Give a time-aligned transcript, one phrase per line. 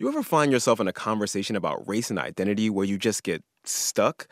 [0.00, 3.44] You ever find yourself in a conversation about race and identity where you just get
[3.64, 4.26] stuck?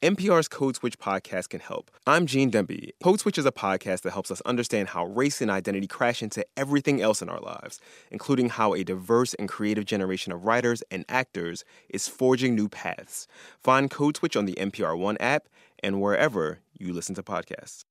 [0.00, 1.90] NPR's Code Switch podcast can help.
[2.06, 2.92] I'm Gene Demby.
[3.04, 6.42] Code Switch is a podcast that helps us understand how race and identity crash into
[6.56, 7.80] everything else in our lives,
[8.10, 13.26] including how a diverse and creative generation of writers and actors is forging new paths.
[13.62, 15.50] Find Code Switch on the NPR One app
[15.82, 17.82] and wherever you listen to podcasts.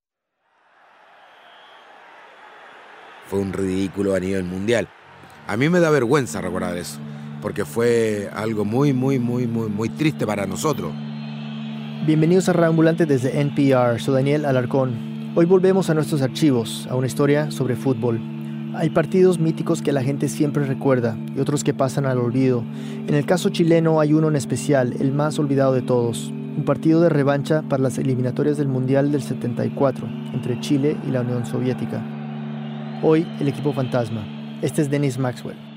[3.27, 4.87] Fue un ridículo a nivel mundial.
[5.49, 6.99] A mí me da vergüenza recordar eso,
[7.41, 10.91] porque fue algo muy, muy, muy, muy, muy triste para nosotros.
[12.05, 15.33] Bienvenidos a Reambulante desde NPR, soy Daniel Alarcón.
[15.35, 18.19] Hoy volvemos a nuestros archivos, a una historia sobre fútbol.
[18.75, 22.63] Hay partidos míticos que la gente siempre recuerda y otros que pasan al olvido.
[23.07, 27.01] En el caso chileno hay uno en especial, el más olvidado de todos, un partido
[27.01, 32.01] de revancha para las eliminatorias del Mundial del 74 entre Chile y la Unión Soviética.
[33.03, 34.25] Hoy el equipo fantasma,
[34.61, 35.68] este es Dennis Maxwell.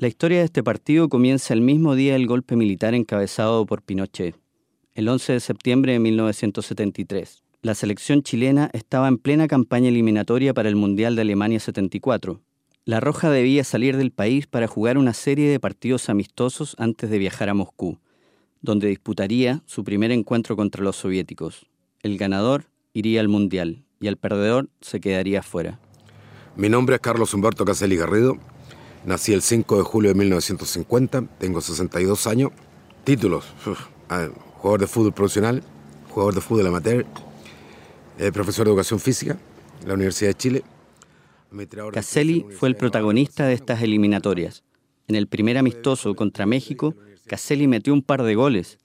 [0.00, 4.36] La historia de este partido comienza el mismo día del golpe militar encabezado por Pinochet,
[4.94, 7.42] el 11 de septiembre de 1973.
[7.62, 12.40] La selección chilena estaba en plena campaña eliminatoria para el Mundial de Alemania 74.
[12.84, 17.18] La Roja debía salir del país para jugar una serie de partidos amistosos antes de
[17.18, 17.98] viajar a Moscú,
[18.62, 21.66] donde disputaría su primer encuentro contra los soviéticos.
[22.04, 25.80] El ganador iría al Mundial y el perdedor se quedaría fuera.
[26.54, 28.38] Mi nombre es Carlos Humberto Caselli Garrido.
[29.08, 32.50] Nací el 5 de julio de 1950, tengo 62 años.
[33.04, 33.46] Títulos,
[34.58, 35.62] jugador de fútbol profesional,
[36.10, 37.06] jugador de fútbol amateur,
[38.18, 39.38] eh, profesor de educación física
[39.80, 40.64] en la Universidad de Chile.
[41.90, 44.62] Caselli fue el protagonista de estas eliminatorias.
[45.06, 46.94] En el primer amistoso contra México,
[47.26, 48.76] Caselli metió un par de goles,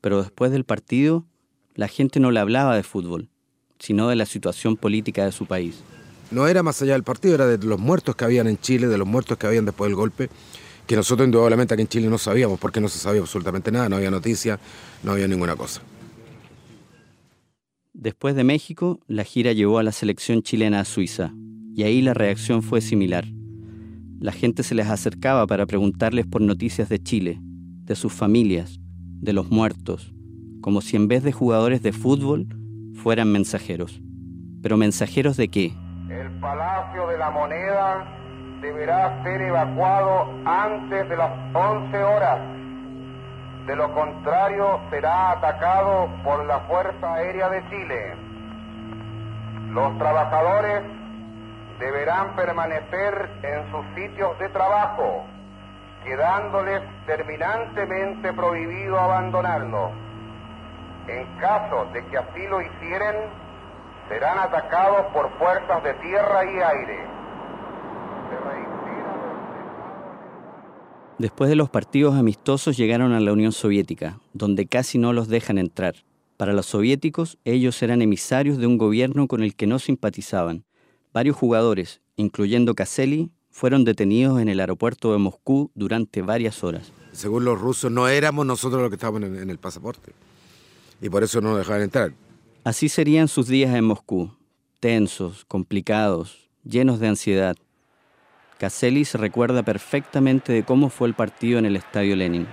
[0.00, 1.26] pero después del partido,
[1.76, 3.28] la gente no le hablaba de fútbol,
[3.78, 5.80] sino de la situación política de su país
[6.30, 8.98] no era más allá del partido, era de los muertos que habían en Chile, de
[8.98, 10.30] los muertos que habían después del golpe,
[10.86, 13.96] que nosotros indudablemente aquí en Chile no sabíamos, porque no se sabía absolutamente nada, no
[13.96, 14.58] había noticias,
[15.02, 15.82] no había ninguna cosa.
[17.92, 21.34] Después de México, la gira llevó a la selección chilena a Suiza,
[21.74, 23.26] y ahí la reacción fue similar.
[24.20, 28.80] La gente se les acercaba para preguntarles por noticias de Chile, de sus familias,
[29.20, 30.12] de los muertos,
[30.60, 32.46] como si en vez de jugadores de fútbol
[32.94, 34.00] fueran mensajeros.
[34.62, 35.72] ¿Pero mensajeros de qué?
[36.90, 38.04] Palacio de la Moneda
[38.60, 42.40] deberá ser evacuado antes de las 11 horas.
[43.66, 48.14] De lo contrario, será atacado por la Fuerza Aérea de Chile.
[49.70, 50.82] Los trabajadores
[51.78, 55.24] deberán permanecer en sus sitios de trabajo,
[56.04, 59.92] quedándoles terminantemente prohibido abandonarlo.
[61.06, 63.16] En caso de que así lo hicieren,
[64.10, 66.98] serán atacados por fuerzas de tierra y aire.
[71.18, 75.58] Después de los partidos amistosos llegaron a la Unión Soviética, donde casi no los dejan
[75.58, 75.94] entrar.
[76.36, 80.64] Para los soviéticos, ellos eran emisarios de un gobierno con el que no simpatizaban.
[81.12, 86.92] Varios jugadores, incluyendo Kasseli, fueron detenidos en el aeropuerto de Moscú durante varias horas.
[87.12, 90.12] Según los rusos, no éramos nosotros los que estábamos en el pasaporte.
[91.00, 92.12] Y por eso no nos dejaban entrar.
[92.62, 94.32] Así serían sus días en Moscú,
[94.80, 97.56] tensos, complicados, llenos de ansiedad.
[98.58, 102.46] Caselli se recuerda perfectamente de cómo fue el partido en el Estadio Lenin.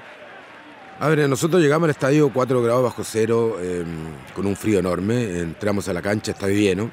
[1.01, 3.85] A ver, nosotros llegamos al estadio 4 grados bajo cero, em,
[4.33, 6.89] con un frío enorme, entramos a la cancha, estadio lleno.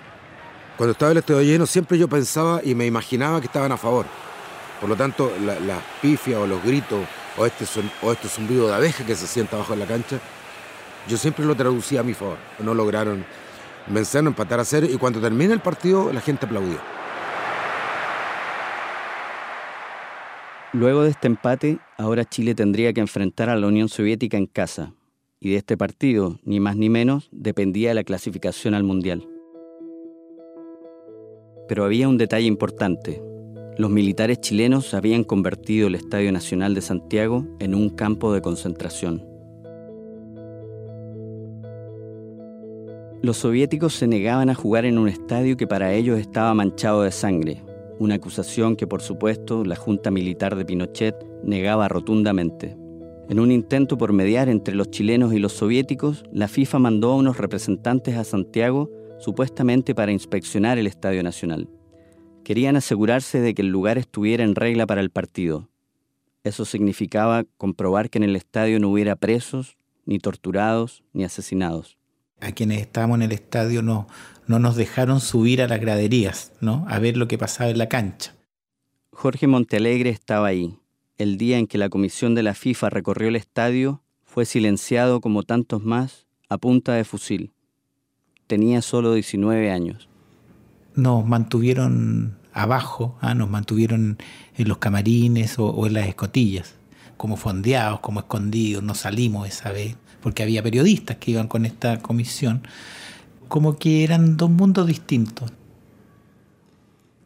[0.77, 4.07] Cuando estaba el estadio lleno, siempre yo pensaba y me imaginaba que estaban a favor.
[4.81, 7.01] Por lo tanto, las la pifias o los gritos
[7.37, 10.19] o este, son, o este zumbido de abeja que se sienta abajo en la cancha,
[11.09, 12.39] yo siempre lo traducía a mi favor.
[12.61, 13.25] No lograron
[13.87, 16.79] vencernos, empatar a cero y cuando termina el partido la gente aplaudió.
[20.73, 24.93] Luego de este empate, ahora Chile tendría que enfrentar a la Unión Soviética en casa.
[25.39, 29.29] Y de este partido, ni más ni menos, dependía la clasificación al Mundial.
[31.69, 33.23] Pero había un detalle importante.
[33.77, 39.34] Los militares chilenos habían convertido el Estadio Nacional de Santiago en un campo de concentración.
[43.25, 47.11] Los soviéticos se negaban a jugar en un estadio que para ellos estaba manchado de
[47.11, 47.63] sangre,
[47.99, 52.77] una acusación que por supuesto la Junta Militar de Pinochet negaba rotundamente.
[53.31, 57.17] En un intento por mediar entre los chilenos y los soviéticos, la FIFA mandó a
[57.17, 61.71] unos representantes a Santiago supuestamente para inspeccionar el Estadio Nacional.
[62.45, 65.71] Querían asegurarse de que el lugar estuviera en regla para el partido.
[66.43, 71.97] Eso significaba comprobar que en el estadio no hubiera presos, ni torturados, ni asesinados
[72.45, 74.07] a quienes estábamos en el estadio no,
[74.47, 76.85] no nos dejaron subir a las graderías, ¿no?
[76.89, 78.35] A ver lo que pasaba en la cancha.
[79.13, 80.79] Jorge Montealegre estaba ahí.
[81.17, 85.45] El día en que la comisión de la FIFA recorrió el estadio, fue silenciado como
[85.45, 87.53] tantos más a punta de fusil.
[88.49, 90.09] Tenía solo 19 años.
[90.97, 93.35] Nos mantuvieron abajo, ¿ah?
[93.35, 94.19] nos mantuvieron
[94.57, 96.77] en los camarines o, en las escotillas,
[97.17, 101.99] como fondeados, como escondidos, no salimos esa vez, porque había periodistas que iban con esta
[102.01, 102.63] comisión,
[103.49, 105.53] como que eran dos mundos distintos.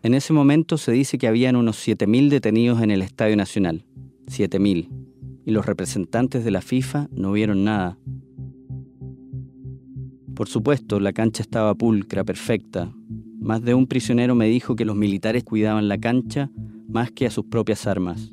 [0.03, 3.85] En ese momento se dice que habían unos 7.000 detenidos en el Estadio Nacional.
[4.27, 4.89] 7.000.
[5.45, 7.99] Y los representantes de la FIFA no vieron nada.
[10.35, 12.93] Por supuesto, la cancha estaba pulcra, perfecta,
[13.41, 16.51] más de un prisionero me dijo que los militares cuidaban la cancha
[16.89, 18.33] más que a sus propias armas.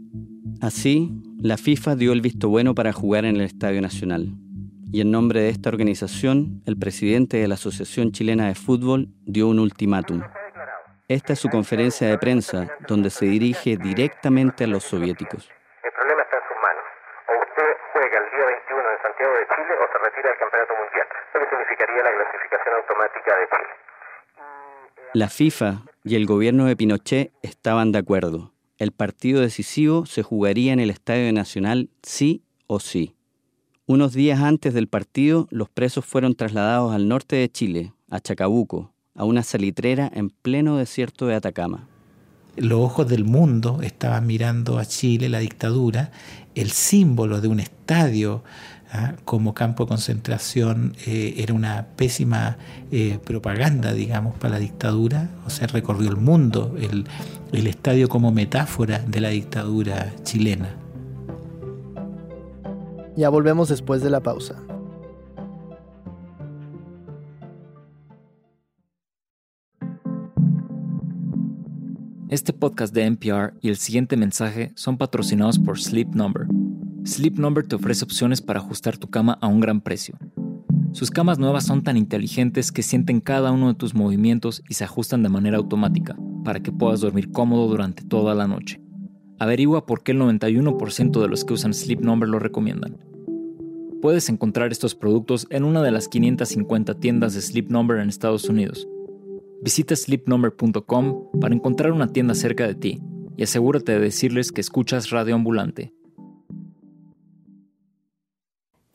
[0.61, 1.11] Así,
[1.45, 4.30] la FIFA dio el visto bueno para jugar en el Estadio Nacional.
[4.92, 9.47] Y en nombre de esta organización, el presidente de la Asociación Chilena de Fútbol dio
[9.47, 10.24] un ultimátum.
[11.07, 15.47] Esta es su conferencia de prensa, donde se dirige directamente a los soviéticos.
[15.83, 16.86] El problema está en sus manos.
[17.30, 20.74] O usted juega el día 21 en Santiago de Chile o se retira del Campeonato
[20.81, 23.69] Mundial, lo que significaría la clasificación automática de Chile.
[25.13, 25.69] La FIFA
[26.03, 28.54] y el gobierno de Pinochet estaban de acuerdo.
[28.77, 33.16] El partido decisivo se jugaría en el Estadio Nacional sí o sí.
[33.86, 38.92] Unos días antes del partido, los presos fueron trasladados al norte de Chile, a Chacabuco,
[39.13, 41.88] a una salitrera en pleno desierto de Atacama.
[42.57, 46.12] Los ojos del mundo estaban mirando a Chile, la dictadura,
[46.54, 48.44] el símbolo de un estadio
[48.95, 49.15] ¿ah?
[49.25, 52.57] como campo de concentración eh, era una pésima
[52.92, 55.30] eh, propaganda, digamos, para la dictadura.
[55.45, 57.06] O sea, recorrió el mundo el,
[57.51, 60.75] el estadio como metáfora de la dictadura chilena.
[63.15, 64.56] Ya volvemos después de la pausa.
[72.27, 76.48] Este podcast de NPR y el siguiente mensaje son patrocinados por Sleep Number
[77.05, 80.17] Sleep Number te ofrece opciones para ajustar tu cama a un gran precio.
[80.91, 84.85] Sus camas nuevas son tan inteligentes que sienten cada uno de tus movimientos y se
[84.85, 88.81] ajustan de manera automática para que puedas dormir cómodo durante toda la noche.
[89.37, 92.97] Averigua por qué el 91% de los que usan Sleep Number lo recomiendan.
[94.01, 98.49] Puedes encontrar estos productos en una de las 550 tiendas de Sleep Number en Estados
[98.49, 98.87] Unidos.
[99.61, 102.99] Visita sleepnumber.com para encontrar una tienda cerca de ti
[103.37, 105.93] y asegúrate de decirles que escuchas Radio Ambulante.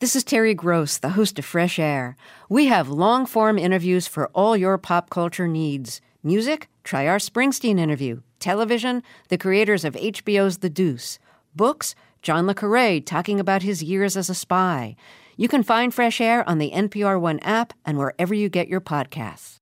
[0.01, 2.15] This is Terry Gross, the host of Fresh Air.
[2.49, 6.01] We have long form interviews for all your pop culture needs.
[6.23, 6.69] Music?
[6.83, 8.21] Try our Springsteen interview.
[8.39, 9.03] Television?
[9.27, 11.19] The creators of HBO's The Deuce.
[11.55, 11.93] Books?
[12.23, 14.95] John Le Carre talking about his years as a spy.
[15.37, 18.81] You can find Fresh Air on the NPR One app and wherever you get your
[18.81, 19.57] podcasts.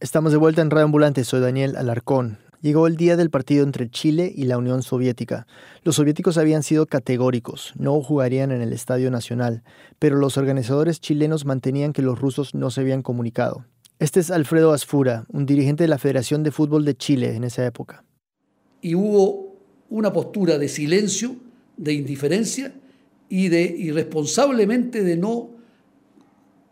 [0.00, 1.22] Estamos de vuelta en Radio Ambulante.
[1.22, 2.38] Soy Daniel Alarcón.
[2.66, 5.46] Llegó el día del partido entre Chile y la Unión Soviética.
[5.84, 9.62] Los soviéticos habían sido categóricos, no jugarían en el Estadio Nacional,
[10.00, 13.64] pero los organizadores chilenos mantenían que los rusos no se habían comunicado.
[14.00, 17.64] Este es Alfredo Asfura, un dirigente de la Federación de Fútbol de Chile en esa
[17.64, 18.02] época.
[18.82, 21.36] Y hubo una postura de silencio,
[21.76, 22.74] de indiferencia
[23.28, 25.50] y de irresponsablemente de no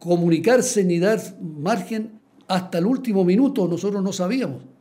[0.00, 2.18] comunicarse ni dar margen
[2.48, 4.73] hasta el último minuto, nosotros no sabíamos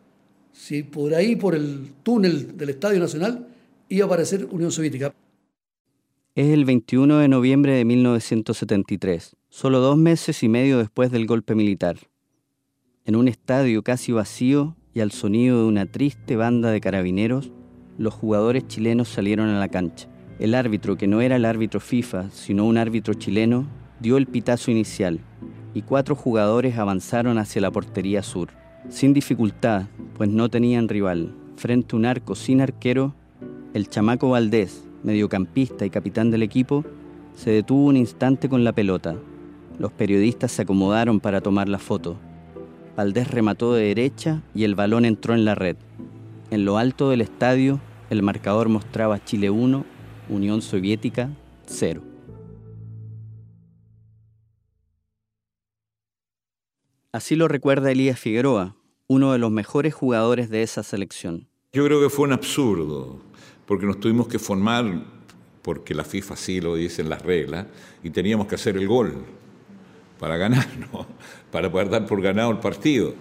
[0.54, 3.48] si por ahí, por el túnel del Estadio Nacional,
[3.90, 5.14] iba a aparecer Unión Soviética.
[6.36, 11.54] Es el 21 de noviembre de 1973, solo dos meses y medio después del golpe
[11.54, 11.98] militar.
[13.06, 17.52] En un estadio casi vacío y al sonido de una triste banda de carabineros,
[17.98, 20.08] los jugadores chilenos salieron a la cancha.
[20.40, 23.68] El árbitro, que no era el árbitro FIFA, sino un árbitro chileno,
[24.00, 25.20] dio el pitazo inicial
[25.74, 28.63] y cuatro jugadores avanzaron hacia la portería sur.
[28.90, 29.84] Sin dificultad,
[30.18, 33.14] pues no tenían rival, frente a un arco sin arquero,
[33.74, 36.84] el chamaco Valdés, mediocampista y capitán del equipo,
[37.36, 39.16] se detuvo un instante con la pelota.
[39.80, 42.18] Los periodistas se acomodaron para tomar la foto.
[42.96, 45.78] Valdés remató de derecha y el balón entró en la red.
[46.52, 49.86] En lo alto del estadio, el marcador mostraba Chile 1,
[50.30, 51.30] Unión Soviética
[51.66, 52.13] 0.
[57.14, 61.48] Así lo recuerda Elías Figueroa, uno de los mejores jugadores de esa selección.
[61.72, 63.22] Yo creo que fue un absurdo,
[63.68, 65.06] porque nos tuvimos que formar,
[65.62, 67.68] porque la FIFA sí lo dice en las reglas,
[68.02, 69.14] y teníamos que hacer el gol
[70.20, 70.68] para ganar,
[71.52, 73.14] para poder dar por ganado el partido.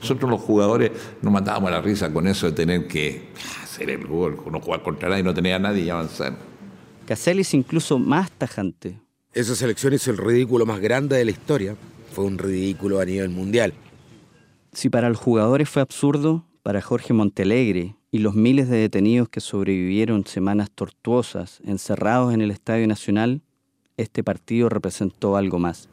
[0.00, 3.28] Nosotros los jugadores nos matábamos la risa con eso de tener que
[3.62, 6.38] hacer el gol, no jugar contra nadie, no tenía a nadie y avanzar.
[7.04, 8.98] Caselli es incluso más tajante.
[9.34, 11.76] Esa selección hizo el ridículo más grande de la historia
[12.16, 13.74] fue un ridículo a nivel mundial.
[14.72, 19.40] Si para los jugadores fue absurdo, para Jorge Montelegre y los miles de detenidos que
[19.40, 23.42] sobrevivieron semanas tortuosas encerrados en el Estadio Nacional,
[23.98, 25.90] este partido representó algo más.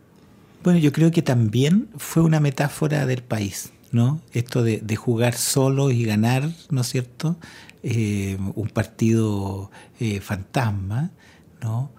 [0.63, 4.21] Bueno, yo creo que también fue una metáfora del país, ¿no?
[4.31, 7.35] Esto de, jugar solo y ganar, ¿no es cierto?
[7.83, 11.11] Eh, un partido eh, fantasma,
[11.61, 11.91] ¿no?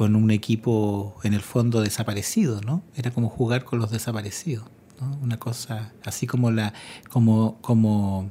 [0.00, 2.82] Con un equipo en el fondo desaparecido, ¿no?
[2.96, 4.64] Era como jugar con los desaparecidos,
[4.98, 5.18] ¿no?
[5.22, 6.72] Una cosa así como la,
[7.10, 8.30] como, como,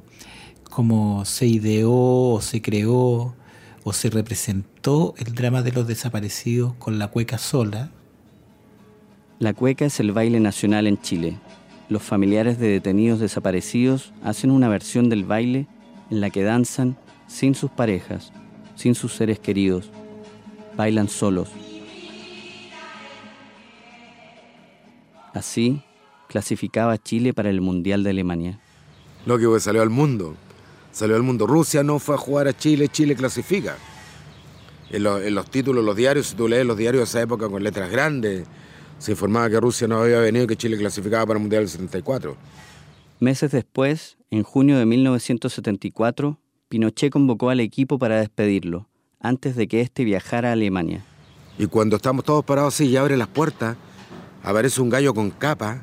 [0.68, 3.36] como se ideó o se creó
[3.84, 7.92] o se representó el drama de los desaparecidos con la cueca sola,
[9.38, 11.38] la cueca es el baile nacional en Chile.
[11.88, 15.68] Los familiares de detenidos desaparecidos hacen una versión del baile
[16.10, 16.96] en la que danzan
[17.28, 18.32] sin sus parejas,
[18.74, 19.92] sin sus seres queridos.
[20.80, 21.50] Bailan solos.
[25.34, 25.82] Así
[26.26, 28.60] clasificaba Chile para el Mundial de Alemania.
[29.26, 30.36] Lo que salió al mundo.
[30.90, 31.46] Salió al mundo.
[31.46, 33.76] Rusia no fue a jugar a Chile, Chile clasifica.
[34.88, 37.62] En, en los títulos, los diarios, si tú lees los diarios de esa época con
[37.62, 38.46] letras grandes,
[38.98, 41.68] se informaba que Rusia no había venido y que Chile clasificaba para el Mundial del
[41.68, 42.38] 74.
[43.18, 46.38] Meses después, en junio de 1974,
[46.70, 48.88] Pinochet convocó al equipo para despedirlo,
[49.20, 51.04] antes de que éste viajara a Alemania.
[51.58, 53.76] Y cuando estamos todos parados así y abre las puertas,
[54.42, 55.82] aparece un gallo con capa,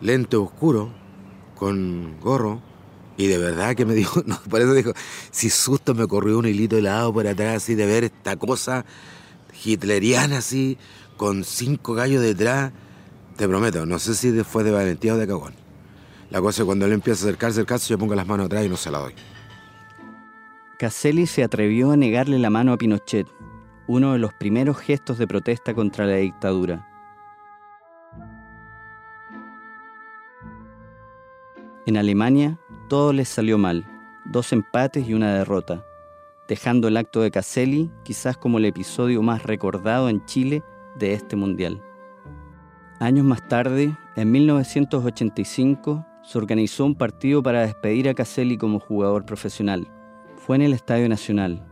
[0.00, 0.90] lente oscuro,
[1.56, 2.62] con gorro,
[3.16, 4.92] y de verdad que me dijo, no, por eso dijo,
[5.30, 8.86] si susto me corrió un hilito helado por atrás así de ver esta cosa
[9.62, 10.78] hitleriana así,
[11.18, 12.72] con cinco gallos detrás,
[13.36, 15.54] te prometo, no sé si fue de valentía o de cagón.
[16.30, 18.64] La cosa es cuando él empieza a acercarse al caso, yo pongo las manos atrás
[18.64, 19.14] y no se la doy.
[20.80, 23.28] Caselli se atrevió a negarle la mano a Pinochet,
[23.86, 26.88] uno de los primeros gestos de protesta contra la dictadura.
[31.84, 32.58] En Alemania,
[32.88, 33.84] todo les salió mal,
[34.24, 35.84] dos empates y una derrota,
[36.48, 40.62] dejando el acto de Caselli quizás como el episodio más recordado en Chile
[40.98, 41.84] de este mundial.
[43.00, 49.26] Años más tarde, en 1985, se organizó un partido para despedir a Caselli como jugador
[49.26, 49.86] profesional.
[50.46, 51.62] Fue en el Estadio Nacional.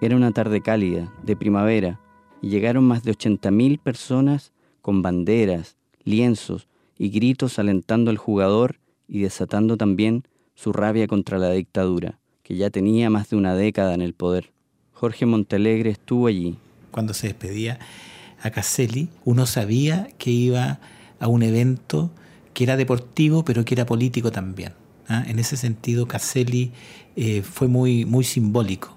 [0.00, 2.00] Era una tarde cálida, de primavera,
[2.42, 4.52] y llegaron más de 80.000 personas
[4.82, 6.66] con banderas, lienzos
[6.98, 10.24] y gritos alentando al jugador y desatando también
[10.56, 14.50] su rabia contra la dictadura, que ya tenía más de una década en el poder.
[14.92, 16.58] Jorge Montalegre estuvo allí.
[16.90, 17.78] Cuando se despedía,
[18.42, 20.80] a Caselli, uno sabía que iba
[21.20, 22.10] a un evento
[22.52, 24.72] que era deportivo, pero que era político también.
[25.08, 25.24] ¿Ah?
[25.26, 26.72] En ese sentido, Caselli
[27.16, 28.96] eh, fue muy, muy simbólico.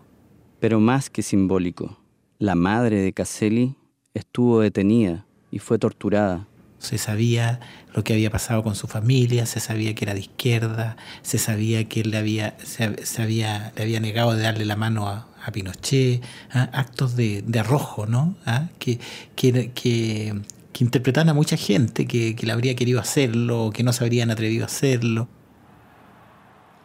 [0.59, 1.99] Pero más que simbólico,
[2.37, 3.75] la madre de Caselli
[4.13, 6.47] estuvo detenida y fue torturada.
[6.79, 7.59] Se sabía
[7.93, 11.87] lo que había pasado con su familia, se sabía que era de izquierda, se sabía
[11.89, 12.83] que él le había, se,
[13.21, 16.69] había, le había negado de darle la mano a, a Pinochet, ¿ah?
[16.73, 18.35] actos de, arrojo, ¿no?
[18.45, 18.67] ¿Ah?
[18.79, 18.99] Que,
[19.35, 20.35] que, que,
[20.79, 24.63] interpretan a mucha gente que, que le habría querido hacerlo que no se habrían atrevido
[24.63, 25.27] a hacerlo.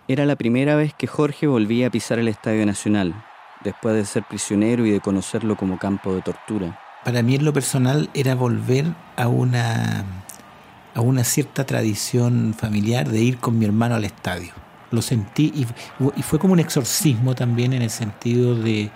[0.06, 3.14] Era la primera vez que Jorge volvía a pisar el Estadio Nacional,
[3.62, 6.78] después de ser prisionero y de conocerlo como campo de tortura.
[7.04, 10.04] Para mí en lo personal era volver a una,
[10.94, 14.52] a una cierta tradición familiar de ir con mi hermano al estadio
[14.94, 18.90] lo sentí y, fue como un exorcismo también en el sentido de,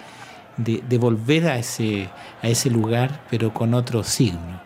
[0.98, 2.08] volver a ese,
[2.42, 4.62] a ese lugar, pero con otro signo.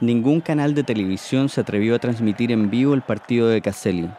[0.00, 4.10] Ningún canal de televisión se atrevió a transmitir en vivo el partido de Caselli,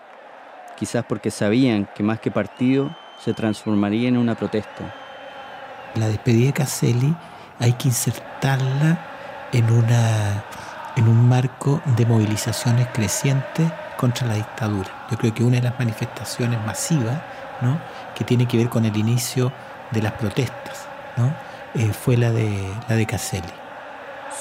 [0.77, 4.93] quizás porque sabían que más que partido se transformaría en una protesta.
[5.95, 7.15] La despedida de Caselli
[7.59, 8.99] hay que insertarla
[9.51, 10.43] en, una,
[10.95, 14.89] en un marco de movilizaciones crecientes contra la dictadura.
[15.09, 17.21] Yo creo que una de las manifestaciones masivas
[17.61, 17.79] ¿no?
[18.13, 19.51] que tiene que ver con el inicio
[19.91, 21.31] de las protestas ¿no?
[21.75, 23.43] Eh, fue la de, la de Caselli.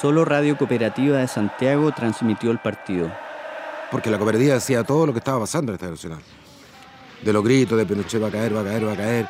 [0.01, 3.11] Solo Radio Cooperativa de Santiago transmitió el partido.
[3.95, 6.19] Porque la cooperativa decía todo lo que estaba pasando en el Estado Nacional.
[7.23, 9.29] De los gritos de Pinochet va a caer, va a caer, va a caer.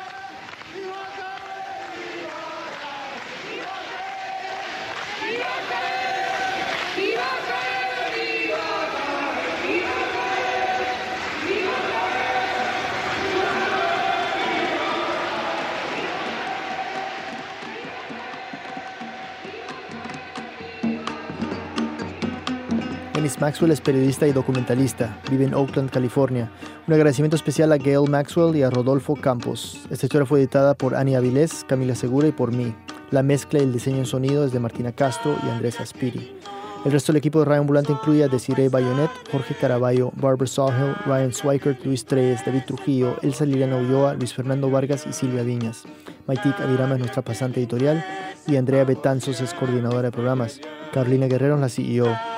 [23.39, 25.19] Maxwell es periodista y documentalista.
[25.31, 26.51] Vive en Oakland, California.
[26.87, 29.81] Un agradecimiento especial a Gail Maxwell y a Rodolfo Campos.
[29.89, 32.75] Esta historia fue editada por Ani Avilés, Camila Segura y por mí.
[33.09, 36.37] La mezcla y el diseño en sonido es de Martina Castro y Andrés Aspiri.
[36.85, 40.95] El resto del equipo de Radio Ambulante incluye a Desiree Bayonet, Jorge Caraballo, Barbara Sawhill,
[41.07, 45.83] Ryan Swikert, Luis Treyes, David Trujillo, Elsa Liliana Ulloa, Luis Fernando Vargas y Silvia Viñas.
[46.27, 48.05] Maitik Avirama es nuestra pasante editorial
[48.45, 50.61] y Andrea Betanzos es coordinadora de programas.
[50.93, 52.34] Carolina Guerrero es la CEO.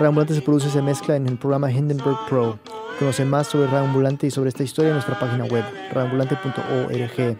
[0.00, 2.58] Radio Ambulante se produce y se mezcla en el programa Hindenburg Pro.
[2.98, 7.36] Conoce más sobre Radio Ambulante y sobre esta historia en nuestra página web, radioambulante.org.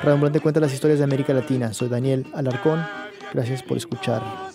[0.00, 1.72] Radio Ambulante cuenta las historias de América Latina.
[1.72, 2.84] Soy Daniel Alarcón.
[3.32, 4.51] Gracias por escuchar.